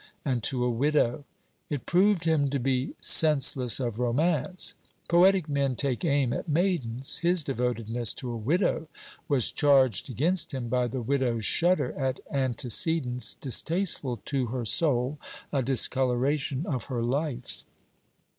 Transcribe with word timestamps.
And 0.25 0.41
to 0.45 0.63
a 0.63 0.69
widow! 0.71 1.25
It 1.69 1.85
proved 1.85 2.23
him 2.23 2.49
to 2.49 2.57
be 2.59 2.95
senseless 2.99 3.79
of 3.79 3.99
romance. 3.99 4.73
Poetic 5.07 5.47
men 5.47 5.75
take 5.75 6.03
aim 6.03 6.33
at 6.33 6.49
maidens. 6.49 7.19
His 7.19 7.43
devotedness 7.43 8.15
to 8.15 8.31
a 8.31 8.35
widow 8.35 8.87
was 9.27 9.51
charged 9.51 10.09
against 10.09 10.55
him 10.55 10.69
by 10.69 10.87
the 10.87 11.03
widow's 11.03 11.45
shudder 11.45 11.91
at 11.93 12.19
antecedents 12.31 13.35
distasteful 13.35 14.19
to 14.25 14.47
her 14.47 14.65
soul, 14.65 15.19
a 15.53 15.61
discolouration 15.61 16.65
of 16.65 16.85
her 16.85 17.03
life. 17.03 17.63